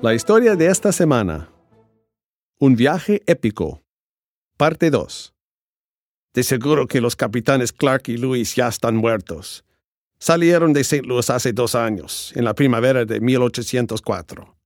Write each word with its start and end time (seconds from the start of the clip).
La 0.00 0.14
historia 0.14 0.54
de 0.54 0.68
esta 0.68 0.92
semana. 0.92 1.50
Un 2.60 2.76
viaje 2.76 3.20
épico. 3.26 3.82
Parte 4.56 4.90
2. 4.90 5.34
De 6.34 6.44
seguro 6.44 6.86
que 6.86 7.00
los 7.00 7.16
capitanes 7.16 7.72
Clark 7.72 8.04
y 8.06 8.16
Lewis 8.16 8.54
ya 8.54 8.68
están 8.68 8.94
muertos. 8.94 9.64
Salieron 10.20 10.72
de 10.72 10.82
St. 10.82 11.02
Louis 11.04 11.28
hace 11.30 11.52
dos 11.52 11.74
años, 11.74 12.32
en 12.36 12.44
la 12.44 12.54
primavera 12.54 13.04
de 13.04 13.20
1804. 13.20 14.56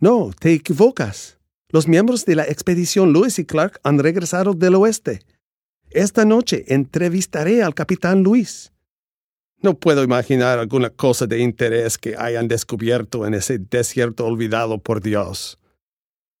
No, 0.00 0.32
te 0.36 0.54
equivocas. 0.54 1.38
Los 1.68 1.86
miembros 1.86 2.24
de 2.24 2.34
la 2.34 2.42
expedición 2.42 3.12
Lewis 3.12 3.38
y 3.38 3.44
Clark 3.44 3.78
han 3.84 4.00
regresado 4.00 4.54
del 4.54 4.74
oeste. 4.74 5.20
Esta 5.90 6.24
noche 6.24 6.64
entrevistaré 6.66 7.62
al 7.62 7.76
capitán 7.76 8.24
Luis. 8.24 8.72
No 9.60 9.74
puedo 9.74 10.04
imaginar 10.04 10.58
alguna 10.58 10.90
cosa 10.90 11.26
de 11.26 11.40
interés 11.40 11.98
que 11.98 12.14
hayan 12.16 12.46
descubierto 12.46 13.26
en 13.26 13.34
ese 13.34 13.58
desierto 13.58 14.24
olvidado 14.24 14.78
por 14.78 15.02
Dios. 15.02 15.58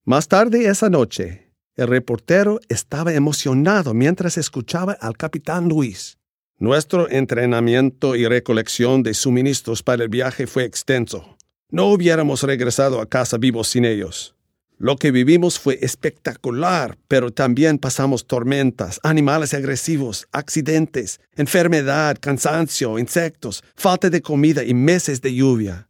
Más 0.04 0.28
tarde 0.28 0.66
esa 0.68 0.88
noche, 0.88 1.52
el 1.74 1.88
reportero 1.88 2.60
estaba 2.68 3.12
emocionado 3.12 3.92
mientras 3.92 4.38
escuchaba 4.38 4.92
al 4.92 5.16
capitán 5.16 5.68
Luis. 5.68 6.18
Nuestro 6.58 7.10
entrenamiento 7.10 8.16
y 8.16 8.26
recolección 8.26 9.02
de 9.02 9.14
suministros 9.14 9.82
para 9.82 10.04
el 10.04 10.08
viaje 10.08 10.46
fue 10.46 10.64
extenso. 10.64 11.36
No 11.70 11.86
hubiéramos 11.86 12.42
regresado 12.42 13.00
a 13.00 13.06
casa 13.06 13.36
vivos 13.36 13.68
sin 13.68 13.84
ellos. 13.84 14.37
Lo 14.80 14.96
que 14.96 15.10
vivimos 15.10 15.58
fue 15.58 15.76
espectacular, 15.82 16.96
pero 17.08 17.32
también 17.32 17.78
pasamos 17.78 18.28
tormentas, 18.28 19.00
animales 19.02 19.52
agresivos, 19.52 20.28
accidentes, 20.30 21.20
enfermedad, 21.34 22.16
cansancio, 22.20 22.96
insectos, 23.00 23.64
falta 23.74 24.08
de 24.08 24.22
comida 24.22 24.62
y 24.62 24.74
meses 24.74 25.20
de 25.20 25.34
lluvia. 25.34 25.88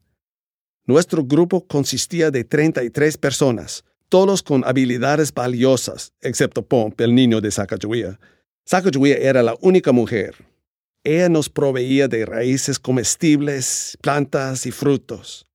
Nuestro 0.86 1.22
grupo 1.22 1.66
consistía 1.66 2.30
de 2.30 2.44
33 2.44 3.18
personas, 3.18 3.84
todos 4.08 4.42
con 4.42 4.64
habilidades 4.64 5.34
valiosas, 5.34 6.14
excepto 6.22 6.66
Pomp, 6.66 6.98
el 7.02 7.14
niño 7.14 7.42
de 7.42 7.50
Sacagawea. 7.50 8.18
Sacagawea 8.64 9.18
era 9.18 9.42
la 9.42 9.54
única 9.60 9.92
mujer. 9.92 10.34
Ella 11.04 11.28
nos 11.28 11.50
proveía 11.50 12.08
de 12.08 12.24
raíces 12.24 12.78
comestibles, 12.78 13.98
plantas 14.00 14.64
y 14.64 14.70
frutos. 14.70 15.47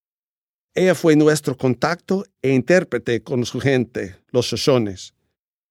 Ella 0.75 0.95
fue 0.95 1.15
nuestro 1.15 1.55
contacto 1.55 2.25
e 2.41 2.49
intérprete 2.51 3.21
con 3.21 3.45
su 3.45 3.59
gente, 3.59 4.15
los 4.31 4.47
Shoshones. 4.47 5.13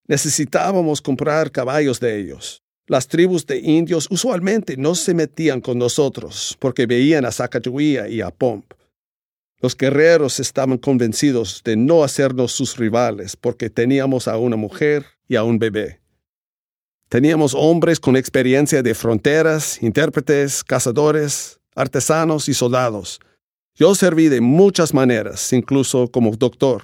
Necesitábamos 0.06 1.02
comprar 1.02 1.50
caballos 1.50 1.98
de 1.98 2.20
ellos. 2.20 2.62
Las 2.86 3.08
tribus 3.08 3.44
de 3.46 3.58
indios 3.58 4.06
usualmente 4.10 4.76
no 4.76 4.94
se 4.94 5.12
metían 5.12 5.60
con 5.60 5.78
nosotros 5.78 6.56
porque 6.60 6.86
veían 6.86 7.24
a 7.24 7.32
Sacagawea 7.32 8.08
y 8.08 8.20
a 8.20 8.30
Pomp. 8.30 8.74
Los 9.60 9.76
guerreros 9.76 10.38
estaban 10.38 10.78
convencidos 10.78 11.62
de 11.64 11.76
no 11.76 12.04
hacernos 12.04 12.52
sus 12.52 12.76
rivales 12.76 13.36
porque 13.36 13.70
teníamos 13.70 14.28
a 14.28 14.36
una 14.36 14.56
mujer 14.56 15.04
y 15.26 15.34
a 15.34 15.42
un 15.42 15.58
bebé. 15.58 16.00
Teníamos 17.08 17.54
hombres 17.54 17.98
con 17.98 18.16
experiencia 18.16 18.82
de 18.84 18.94
fronteras, 18.94 19.82
intérpretes, 19.82 20.62
cazadores, 20.62 21.60
artesanos 21.74 22.48
y 22.48 22.54
soldados 22.54 23.20
yo 23.74 23.94
serví 23.94 24.28
de 24.28 24.40
muchas 24.40 24.92
maneras, 24.92 25.52
incluso 25.52 26.08
como 26.08 26.34
doctor. 26.36 26.82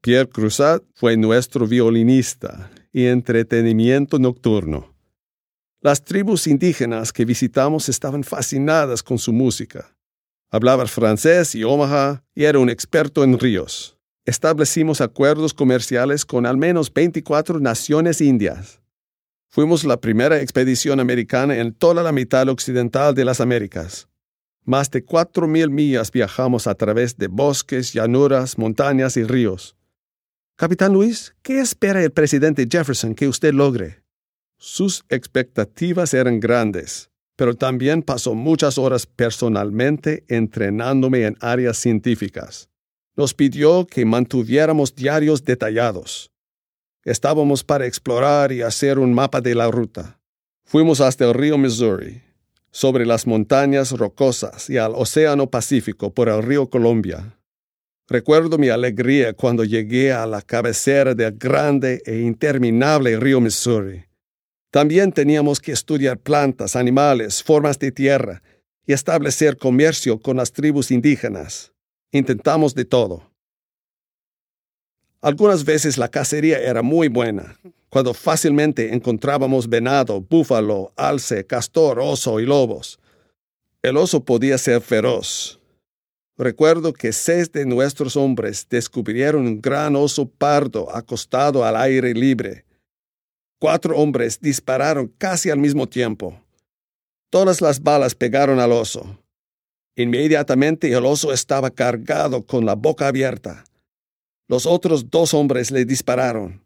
Pierre 0.00 0.28
Cruzat 0.28 0.82
fue 0.94 1.16
nuestro 1.16 1.66
violinista 1.66 2.70
y 2.92 3.06
entretenimiento 3.06 4.18
nocturno. 4.18 4.94
Las 5.80 6.04
tribus 6.04 6.46
indígenas 6.46 7.12
que 7.12 7.24
visitamos 7.24 7.88
estaban 7.88 8.24
fascinadas 8.24 9.02
con 9.02 9.18
su 9.18 9.32
música. 9.32 9.94
Hablaba 10.50 10.86
francés 10.86 11.54
y 11.54 11.64
Omaha 11.64 12.24
y 12.34 12.44
era 12.44 12.58
un 12.58 12.70
experto 12.70 13.24
en 13.24 13.38
ríos. 13.38 13.98
Establecimos 14.24 15.00
acuerdos 15.00 15.52
comerciales 15.52 16.24
con 16.24 16.46
al 16.46 16.56
menos 16.56 16.92
24 16.92 17.58
naciones 17.58 18.20
indias. 18.20 18.80
Fuimos 19.48 19.84
la 19.84 20.00
primera 20.00 20.40
expedición 20.40 21.00
americana 21.00 21.56
en 21.56 21.74
toda 21.74 22.02
la 22.02 22.12
mitad 22.12 22.48
occidental 22.48 23.14
de 23.14 23.24
las 23.24 23.40
Américas. 23.40 24.08
Más 24.64 24.90
de 24.92 25.04
cuatro 25.04 25.48
mil 25.48 25.70
millas 25.70 26.12
viajamos 26.12 26.68
a 26.68 26.76
través 26.76 27.16
de 27.16 27.26
bosques, 27.26 27.92
llanuras, 27.92 28.58
montañas 28.58 29.16
y 29.16 29.24
ríos. 29.24 29.76
Capitán 30.56 30.92
Luis, 30.92 31.34
¿qué 31.42 31.58
espera 31.58 32.00
el 32.02 32.12
presidente 32.12 32.68
Jefferson 32.70 33.16
que 33.16 33.26
usted 33.26 33.52
logre? 33.52 34.04
Sus 34.58 35.04
expectativas 35.08 36.14
eran 36.14 36.38
grandes, 36.38 37.10
pero 37.34 37.56
también 37.56 38.02
pasó 38.02 38.36
muchas 38.36 38.78
horas 38.78 39.04
personalmente 39.06 40.24
entrenándome 40.28 41.26
en 41.26 41.36
áreas 41.40 41.78
científicas. 41.78 42.68
Nos 43.16 43.34
pidió 43.34 43.84
que 43.84 44.04
mantuviéramos 44.04 44.94
diarios 44.94 45.42
detallados. 45.42 46.30
Estábamos 47.04 47.64
para 47.64 47.86
explorar 47.86 48.52
y 48.52 48.62
hacer 48.62 49.00
un 49.00 49.12
mapa 49.12 49.40
de 49.40 49.56
la 49.56 49.68
ruta. 49.68 50.20
Fuimos 50.64 51.00
hasta 51.00 51.24
el 51.24 51.34
río 51.34 51.58
Missouri, 51.58 52.22
sobre 52.72 53.06
las 53.06 53.26
montañas 53.26 53.92
rocosas 53.92 54.68
y 54.68 54.78
al 54.78 54.92
Océano 54.94 55.48
Pacífico 55.48 56.12
por 56.12 56.28
el 56.28 56.42
río 56.42 56.68
Columbia. 56.68 57.38
Recuerdo 58.08 58.58
mi 58.58 58.68
alegría 58.70 59.34
cuando 59.34 59.62
llegué 59.62 60.12
a 60.12 60.26
la 60.26 60.42
cabecera 60.42 61.14
del 61.14 61.36
grande 61.38 62.02
e 62.04 62.18
interminable 62.18 63.18
río 63.20 63.40
Missouri. 63.40 64.04
También 64.70 65.12
teníamos 65.12 65.60
que 65.60 65.72
estudiar 65.72 66.18
plantas, 66.18 66.74
animales, 66.74 67.42
formas 67.42 67.78
de 67.78 67.92
tierra 67.92 68.42
y 68.86 68.94
establecer 68.94 69.58
comercio 69.58 70.18
con 70.18 70.38
las 70.38 70.50
tribus 70.52 70.90
indígenas. 70.90 71.72
Intentamos 72.10 72.74
de 72.74 72.86
todo. 72.86 73.30
Algunas 75.20 75.64
veces 75.64 75.98
la 75.98 76.08
cacería 76.08 76.58
era 76.58 76.82
muy 76.82 77.08
buena, 77.08 77.56
cuando 77.92 78.14
fácilmente 78.14 78.94
encontrábamos 78.94 79.68
venado, 79.68 80.18
búfalo, 80.22 80.94
alce, 80.96 81.46
castor, 81.46 82.00
oso 82.00 82.40
y 82.40 82.46
lobos. 82.46 82.98
El 83.82 83.98
oso 83.98 84.24
podía 84.24 84.56
ser 84.56 84.80
feroz. 84.80 85.60
Recuerdo 86.38 86.94
que 86.94 87.12
seis 87.12 87.52
de 87.52 87.66
nuestros 87.66 88.16
hombres 88.16 88.66
descubrieron 88.66 89.46
un 89.46 89.60
gran 89.60 89.94
oso 89.94 90.26
pardo 90.26 90.90
acostado 90.96 91.66
al 91.66 91.76
aire 91.76 92.14
libre. 92.14 92.64
Cuatro 93.60 93.94
hombres 93.98 94.40
dispararon 94.40 95.12
casi 95.18 95.50
al 95.50 95.58
mismo 95.58 95.86
tiempo. 95.86 96.42
Todas 97.28 97.60
las 97.60 97.82
balas 97.82 98.14
pegaron 98.14 98.58
al 98.58 98.72
oso. 98.72 99.18
Inmediatamente 99.96 100.90
el 100.90 101.04
oso 101.04 101.30
estaba 101.30 101.70
cargado 101.70 102.46
con 102.46 102.64
la 102.64 102.74
boca 102.74 103.08
abierta. 103.08 103.64
Los 104.48 104.64
otros 104.64 105.10
dos 105.10 105.34
hombres 105.34 105.70
le 105.70 105.84
dispararon. 105.84 106.61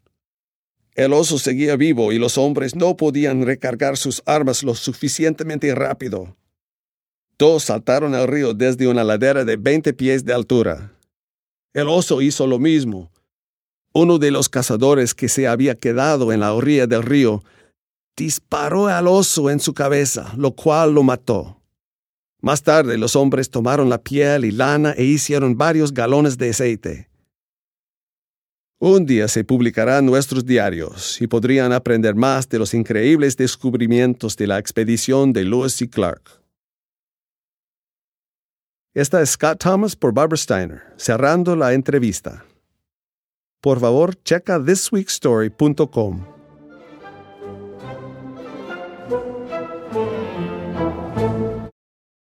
El 0.97 1.13
oso 1.13 1.37
seguía 1.37 1.75
vivo 1.75 2.11
y 2.11 2.17
los 2.17 2.39
hombres 2.39 2.75
no 2.75 2.97
podían 2.97 3.45
recargar 3.45 3.97
sus 3.97 4.23
armas 4.25 4.63
lo 4.63 4.73
suficientemente 4.73 5.73
rápido. 5.75 6.35
Dos 7.37 7.65
saltaron 7.65 8.15
al 8.15 8.27
río 8.27 8.55
desde 8.55 8.87
una 8.87 9.03
ladera 9.03 9.45
de 9.45 9.57
veinte 9.57 9.93
pies 9.93 10.25
de 10.25 10.33
altura. 10.33 10.97
El 11.75 11.87
oso 11.87 12.19
hizo 12.23 12.47
lo 12.47 12.57
mismo. 12.57 13.11
Uno 13.93 14.17
de 14.17 14.31
los 14.31 14.49
cazadores 14.49 15.13
que 15.13 15.29
se 15.29 15.47
había 15.47 15.75
quedado 15.75 16.33
en 16.33 16.39
la 16.39 16.53
orilla 16.53 16.87
del 16.87 17.03
río 17.03 17.43
disparó 18.15 18.87
al 18.87 19.07
oso 19.07 19.51
en 19.51 19.59
su 19.59 19.75
cabeza, 19.75 20.33
lo 20.35 20.53
cual 20.53 20.95
lo 20.95 21.03
mató. 21.03 21.61
Más 22.41 22.63
tarde 22.63 22.97
los 22.97 23.15
hombres 23.15 23.51
tomaron 23.51 23.87
la 23.87 23.99
piel 23.99 24.45
y 24.45 24.51
lana 24.51 24.93
e 24.97 25.03
hicieron 25.03 25.57
varios 25.57 25.93
galones 25.93 26.39
de 26.39 26.49
aceite. 26.49 27.07
Un 28.79 29.07
día 29.07 29.27
se 29.27 29.43
publicarán 29.43 30.05
nuestros 30.05 30.45
diarios 30.45 31.19
y 31.19 31.25
podrían 31.25 31.73
aprender 31.73 32.13
más 32.13 32.47
de 32.47 32.59
los 32.59 32.75
increíbles 32.75 33.35
descubrimientos 33.35 34.37
de 34.37 34.45
la 34.45 34.59
expedición 34.59 35.33
de 35.33 35.45
Lewis 35.45 35.81
y 35.81 35.87
Clark. 35.87 36.43
Esta 38.93 39.19
es 39.21 39.31
Scott 39.31 39.63
Thomas 39.63 39.95
por 39.95 40.13
Barbara 40.13 40.37
Steiner, 40.37 40.81
cerrando 40.95 41.55
la 41.55 41.73
entrevista. 41.73 42.45
Por 43.61 43.79
favor, 43.79 44.15
checa 44.23 44.63
thisweekstory.com 44.63 46.36